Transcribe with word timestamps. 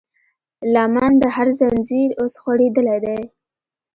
لمن 0.73 1.11
د 1.21 1.23
هر 1.35 1.47
زنځير 1.59 2.09
اوس 2.21 2.33
خورېدلی 2.41 2.97
دی 3.05 3.19